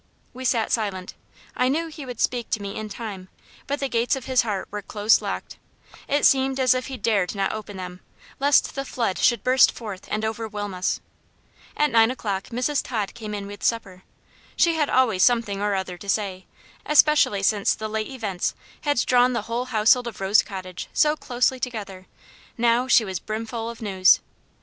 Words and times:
We 0.33 0.45
sat 0.45 0.71
silent. 0.71 1.13
I 1.55 1.67
knew 1.67 1.85
he 1.85 2.07
would 2.07 2.19
speak 2.19 2.49
to 2.49 2.59
me 2.59 2.75
in 2.75 2.89
time; 2.89 3.29
but 3.67 3.79
the 3.79 3.87
gates 3.87 4.15
of 4.15 4.25
his 4.25 4.41
heart 4.41 4.67
were 4.71 4.81
close 4.81 5.21
locked. 5.21 5.57
It 6.07 6.25
seemed 6.25 6.59
as 6.59 6.73
if 6.73 6.87
he 6.87 6.97
dared 6.97 7.35
not 7.35 7.53
open 7.53 7.77
them, 7.77 7.99
lest 8.39 8.73
the 8.73 8.83
flood 8.83 9.19
should 9.19 9.43
burst 9.43 9.71
forth 9.71 10.07
and 10.09 10.25
overwhelm 10.25 10.73
us. 10.73 11.01
At 11.77 11.91
nine 11.91 12.09
o'clock 12.09 12.45
Mrs. 12.45 12.81
Tod 12.83 13.13
came 13.13 13.35
in 13.35 13.45
with 13.45 13.63
supper. 13.63 14.01
She 14.55 14.73
had 14.73 14.89
always 14.89 15.21
something 15.21 15.61
or 15.61 15.75
other 15.75 15.99
to 15.99 16.09
say, 16.09 16.47
especially 16.83 17.43
since 17.43 17.75
the 17.75 17.87
late 17.87 18.07
events 18.09 18.55
had 18.81 18.97
drawn 19.05 19.33
the 19.33 19.43
whole 19.43 19.65
household 19.65 20.07
of 20.07 20.19
Rose 20.19 20.41
Cottage 20.41 20.89
so 20.93 21.15
closely 21.15 21.59
together; 21.59 22.07
now, 22.57 22.87
she 22.87 23.05
was 23.05 23.19
brim 23.19 23.45
full 23.45 23.69
of 23.69 23.83
news. 23.83 24.19